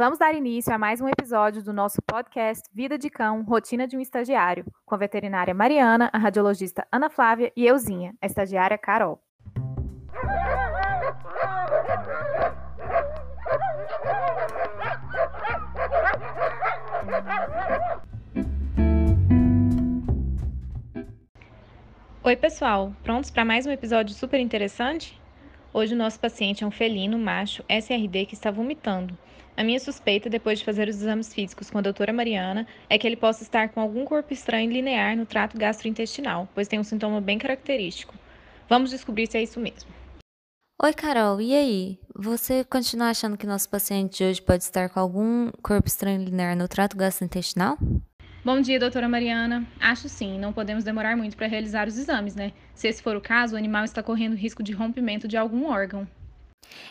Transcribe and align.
Vamos 0.00 0.18
dar 0.18 0.34
início 0.34 0.72
a 0.72 0.78
mais 0.78 0.98
um 1.02 1.08
episódio 1.10 1.62
do 1.62 1.74
nosso 1.74 2.00
podcast 2.00 2.66
Vida 2.72 2.96
de 2.96 3.10
Cão, 3.10 3.42
Rotina 3.42 3.86
de 3.86 3.98
um 3.98 4.00
Estagiário, 4.00 4.64
com 4.86 4.94
a 4.94 4.98
veterinária 4.98 5.52
Mariana, 5.52 6.08
a 6.10 6.16
radiologista 6.16 6.88
Ana 6.90 7.10
Flávia 7.10 7.52
e 7.54 7.66
euzinha, 7.66 8.14
a 8.18 8.24
estagiária 8.24 8.78
Carol. 8.78 9.22
Oi, 22.22 22.36
pessoal! 22.36 22.94
Prontos 23.02 23.30
para 23.30 23.44
mais 23.44 23.66
um 23.66 23.70
episódio 23.70 24.14
super 24.14 24.40
interessante? 24.40 25.20
Hoje 25.74 25.92
o 25.92 25.98
nosso 25.98 26.18
paciente 26.18 26.64
é 26.64 26.66
um 26.66 26.70
felino 26.70 27.18
macho 27.18 27.62
SRD 27.68 28.24
que 28.24 28.34
está 28.34 28.50
vomitando. 28.50 29.14
A 29.60 29.62
minha 29.62 29.78
suspeita, 29.78 30.30
depois 30.30 30.58
de 30.58 30.64
fazer 30.64 30.88
os 30.88 30.96
exames 30.96 31.34
físicos 31.34 31.68
com 31.68 31.76
a 31.76 31.82
doutora 31.82 32.14
Mariana, 32.14 32.66
é 32.88 32.96
que 32.96 33.06
ele 33.06 33.14
possa 33.14 33.42
estar 33.42 33.68
com 33.68 33.78
algum 33.78 34.06
corpo 34.06 34.32
estranho 34.32 34.72
linear 34.72 35.14
no 35.14 35.26
trato 35.26 35.58
gastrointestinal, 35.58 36.48
pois 36.54 36.66
tem 36.66 36.78
um 36.78 36.82
sintoma 36.82 37.20
bem 37.20 37.36
característico. 37.36 38.14
Vamos 38.70 38.88
descobrir 38.88 39.26
se 39.26 39.36
é 39.36 39.42
isso 39.42 39.60
mesmo. 39.60 39.90
Oi, 40.82 40.94
Carol, 40.94 41.42
e 41.42 41.54
aí? 41.54 41.98
Você 42.16 42.64
continua 42.64 43.10
achando 43.10 43.36
que 43.36 43.46
nosso 43.46 43.68
paciente 43.68 44.16
de 44.16 44.24
hoje 44.24 44.40
pode 44.40 44.64
estar 44.64 44.88
com 44.88 44.98
algum 44.98 45.50
corpo 45.62 45.86
estranho 45.86 46.24
linear 46.24 46.56
no 46.56 46.66
trato 46.66 46.96
gastrointestinal? 46.96 47.76
Bom 48.42 48.62
dia, 48.62 48.80
doutora 48.80 49.10
Mariana. 49.10 49.66
Acho 49.78 50.08
sim, 50.08 50.38
não 50.38 50.54
podemos 50.54 50.84
demorar 50.84 51.18
muito 51.18 51.36
para 51.36 51.46
realizar 51.46 51.86
os 51.86 51.98
exames, 51.98 52.34
né? 52.34 52.54
Se 52.72 52.88
esse 52.88 53.02
for 53.02 53.14
o 53.14 53.20
caso, 53.20 53.56
o 53.56 53.58
animal 53.58 53.84
está 53.84 54.02
correndo 54.02 54.36
risco 54.36 54.62
de 54.62 54.72
rompimento 54.72 55.28
de 55.28 55.36
algum 55.36 55.66
órgão. 55.66 56.08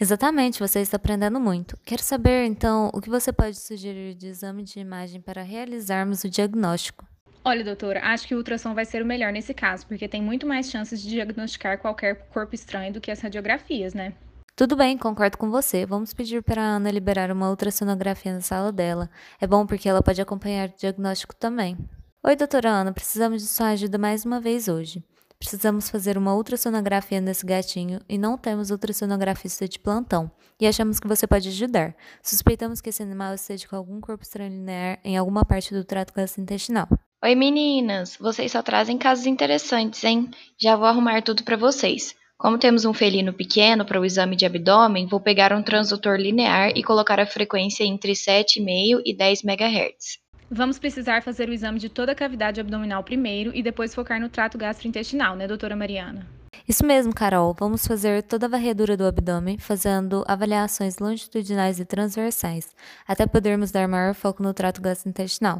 Exatamente, 0.00 0.58
você 0.58 0.80
está 0.80 0.96
aprendendo 0.96 1.40
muito. 1.40 1.76
Quero 1.84 2.02
saber, 2.02 2.46
então, 2.46 2.90
o 2.92 3.00
que 3.00 3.10
você 3.10 3.32
pode 3.32 3.56
sugerir 3.58 4.14
de 4.14 4.26
exame 4.26 4.62
de 4.62 4.78
imagem 4.80 5.20
para 5.20 5.42
realizarmos 5.42 6.24
o 6.24 6.28
diagnóstico. 6.28 7.06
Olha, 7.44 7.64
doutora, 7.64 8.00
acho 8.04 8.26
que 8.26 8.34
o 8.34 8.38
ultrassom 8.38 8.72
vai 8.74 8.84
ser 8.84 9.02
o 9.02 9.06
melhor 9.06 9.32
nesse 9.32 9.52
caso, 9.52 9.86
porque 9.86 10.08
tem 10.08 10.22
muito 10.22 10.46
mais 10.46 10.70
chances 10.70 11.02
de 11.02 11.08
diagnosticar 11.08 11.78
qualquer 11.78 12.28
corpo 12.28 12.54
estranho 12.54 12.92
do 12.92 13.00
que 13.00 13.10
as 13.10 13.20
radiografias, 13.20 13.94
né? 13.94 14.14
Tudo 14.54 14.76
bem, 14.76 14.98
concordo 14.98 15.38
com 15.38 15.50
você. 15.50 15.84
Vamos 15.86 16.12
pedir 16.12 16.42
para 16.42 16.62
a 16.62 16.76
Ana 16.76 16.90
liberar 16.90 17.32
uma 17.32 17.48
ultrassonografia 17.50 18.34
na 18.34 18.40
sala 18.40 18.70
dela. 18.70 19.10
É 19.40 19.46
bom 19.46 19.66
porque 19.66 19.88
ela 19.88 20.02
pode 20.02 20.20
acompanhar 20.20 20.68
o 20.68 20.76
diagnóstico 20.76 21.34
também. 21.34 21.76
Oi, 22.22 22.36
doutora 22.36 22.68
Ana, 22.68 22.92
precisamos 22.92 23.42
de 23.42 23.48
sua 23.48 23.68
ajuda 23.68 23.98
mais 23.98 24.24
uma 24.24 24.40
vez 24.40 24.68
hoje. 24.68 25.02
Precisamos 25.42 25.90
fazer 25.90 26.16
uma 26.16 26.36
ultrassonografia 26.36 27.20
nesse 27.20 27.44
gatinho 27.44 27.98
e 28.08 28.16
não 28.16 28.38
temos 28.38 28.70
ultrassonografista 28.70 29.66
de 29.66 29.76
plantão. 29.76 30.30
E 30.60 30.68
achamos 30.68 31.00
que 31.00 31.08
você 31.08 31.26
pode 31.26 31.48
ajudar. 31.48 31.96
Suspeitamos 32.22 32.80
que 32.80 32.90
esse 32.90 33.02
animal 33.02 33.34
esteja 33.34 33.66
com 33.66 33.74
algum 33.74 34.00
corpo 34.00 34.22
estranho 34.22 34.52
linear 34.52 35.00
em 35.02 35.16
alguma 35.16 35.44
parte 35.44 35.74
do 35.74 35.84
trato 35.84 36.14
gastrointestinal. 36.14 36.86
Oi 37.24 37.34
meninas, 37.34 38.16
vocês 38.16 38.52
só 38.52 38.62
trazem 38.62 38.96
casos 38.96 39.26
interessantes, 39.26 40.04
hein? 40.04 40.30
Já 40.56 40.76
vou 40.76 40.86
arrumar 40.86 41.20
tudo 41.22 41.42
para 41.42 41.56
vocês. 41.56 42.14
Como 42.38 42.56
temos 42.56 42.84
um 42.84 42.94
felino 42.94 43.32
pequeno 43.32 43.84
para 43.84 44.00
o 44.00 44.04
exame 44.04 44.36
de 44.36 44.46
abdômen, 44.46 45.08
vou 45.08 45.20
pegar 45.20 45.52
um 45.52 45.62
transdutor 45.62 46.18
linear 46.18 46.70
e 46.76 46.84
colocar 46.84 47.18
a 47.18 47.26
frequência 47.26 47.82
entre 47.82 48.12
7,5 48.12 49.02
e 49.04 49.12
10 49.12 49.42
MHz. 49.42 50.21
Vamos 50.54 50.78
precisar 50.78 51.22
fazer 51.22 51.48
o 51.48 51.52
exame 51.54 51.78
de 51.78 51.88
toda 51.88 52.12
a 52.12 52.14
cavidade 52.14 52.60
abdominal 52.60 53.02
primeiro 53.02 53.50
e 53.54 53.62
depois 53.62 53.94
focar 53.94 54.20
no 54.20 54.28
trato 54.28 54.58
gastrointestinal, 54.58 55.34
né, 55.34 55.48
doutora 55.48 55.74
Mariana? 55.74 56.26
Isso 56.68 56.84
mesmo, 56.84 57.14
Carol. 57.14 57.56
Vamos 57.58 57.86
fazer 57.86 58.22
toda 58.22 58.44
a 58.44 58.48
varredura 58.50 58.94
do 58.94 59.06
abdômen, 59.06 59.56
fazendo 59.56 60.22
avaliações 60.28 60.98
longitudinais 60.98 61.80
e 61.80 61.86
transversais, 61.86 62.76
até 63.08 63.26
podermos 63.26 63.70
dar 63.70 63.88
maior 63.88 64.14
foco 64.14 64.42
no 64.42 64.52
trato 64.52 64.82
gastrointestinal 64.82 65.58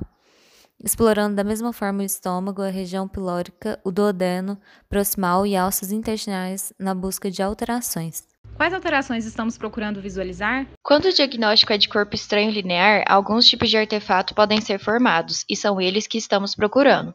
explorando 0.84 1.36
da 1.36 1.44
mesma 1.44 1.72
forma 1.72 2.02
o 2.02 2.06
estômago, 2.06 2.60
a 2.60 2.68
região 2.68 3.06
pilórica, 3.06 3.78
o 3.84 3.92
duodeno, 3.92 4.58
proximal 4.88 5.46
e 5.46 5.56
alças 5.56 5.92
intestinais 5.92 6.72
na 6.76 6.92
busca 6.92 7.30
de 7.30 7.40
alterações. 7.40 8.31
Quais 8.62 8.74
alterações 8.74 9.26
estamos 9.26 9.58
procurando 9.58 10.00
visualizar? 10.00 10.68
Quando 10.84 11.06
o 11.06 11.12
diagnóstico 11.12 11.72
é 11.72 11.76
de 11.76 11.88
corpo 11.88 12.14
estranho 12.14 12.48
linear, 12.48 13.02
alguns 13.08 13.44
tipos 13.48 13.68
de 13.68 13.76
artefato 13.76 14.36
podem 14.36 14.60
ser 14.60 14.78
formados, 14.78 15.44
e 15.50 15.56
são 15.56 15.80
eles 15.80 16.06
que 16.06 16.16
estamos 16.16 16.54
procurando. 16.54 17.12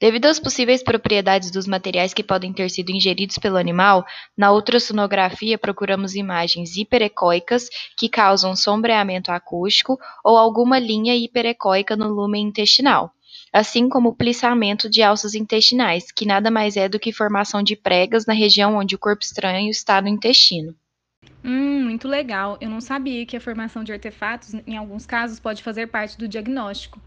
Devido 0.00 0.24
às 0.24 0.40
possíveis 0.40 0.82
propriedades 0.82 1.50
dos 1.50 1.66
materiais 1.66 2.14
que 2.14 2.24
podem 2.24 2.50
ter 2.50 2.70
sido 2.70 2.92
ingeridos 2.92 3.36
pelo 3.36 3.58
animal, 3.58 4.06
na 4.34 4.50
ultrassonografia 4.50 5.58
procuramos 5.58 6.14
imagens 6.14 6.78
hiperecóicas 6.78 7.68
que 7.94 8.08
causam 8.08 8.56
sombreamento 8.56 9.30
acústico 9.30 9.98
ou 10.24 10.38
alguma 10.38 10.78
linha 10.78 11.14
hiperecóica 11.14 11.94
no 11.94 12.08
lumen 12.08 12.46
intestinal, 12.46 13.12
assim 13.52 13.86
como 13.86 14.08
o 14.08 14.16
plissamento 14.16 14.88
de 14.88 15.02
alças 15.02 15.34
intestinais, 15.34 16.10
que 16.10 16.24
nada 16.24 16.50
mais 16.50 16.74
é 16.74 16.88
do 16.88 16.98
que 16.98 17.12
formação 17.12 17.62
de 17.62 17.76
pregas 17.76 18.24
na 18.24 18.32
região 18.32 18.76
onde 18.78 18.94
o 18.94 18.98
corpo 18.98 19.22
estranho 19.22 19.68
está 19.68 20.00
no 20.00 20.08
intestino. 20.08 20.74
Hum, 21.44 21.84
muito 21.84 22.08
legal. 22.08 22.56
Eu 22.60 22.68
não 22.68 22.80
sabia 22.80 23.24
que 23.24 23.36
a 23.36 23.40
formação 23.40 23.84
de 23.84 23.92
artefatos, 23.92 24.54
em 24.66 24.76
alguns 24.76 25.06
casos, 25.06 25.38
pode 25.38 25.62
fazer 25.62 25.86
parte 25.86 26.18
do 26.18 26.26
diagnóstico. 26.26 27.00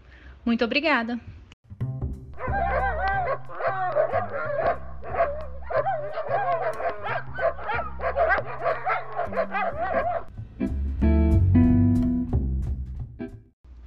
Muito 0.44 0.64
obrigada. 0.64 1.20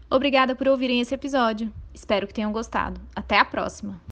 Obrigada 0.09 0.55
por 0.55 0.67
ouvirem 0.67 1.01
esse 1.01 1.15
episódio. 1.15 1.73
Espero 1.91 2.27
que 2.27 2.33
tenham 2.33 2.51
gostado. 2.51 3.01
Até 3.15 3.39
a 3.39 3.43
próxima! 3.43 3.99